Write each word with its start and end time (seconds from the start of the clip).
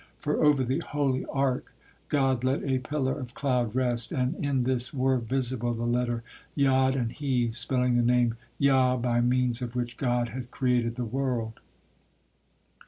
For, 0.17 0.43
over 0.43 0.63
the 0.63 0.79
Holy 0.83 1.27
Ark, 1.27 1.71
God 2.09 2.43
let 2.43 2.63
a 2.63 2.79
pillar 2.79 3.13
of 3.19 3.35
cloud 3.35 3.75
rest, 3.75 4.11
and 4.11 4.33
in 4.43 4.63
this 4.63 4.91
were 4.91 5.19
visible 5.19 5.75
the 5.75 5.85
letter 5.85 6.23
Yod 6.55 6.95
and 6.95 7.11
He, 7.11 7.51
spelling 7.51 7.97
the 7.97 8.01
name 8.01 8.33
Yah, 8.57 8.97
by 8.97 9.21
means 9.21 9.61
of 9.61 9.75
which 9.75 9.97
God 9.97 10.29
had 10.29 10.49
created 10.49 10.95
the 10.95 11.05
world. 11.05 11.59